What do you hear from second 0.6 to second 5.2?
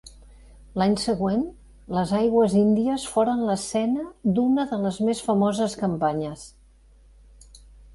L'any següent, les aigües índies foren l'escena d'una de les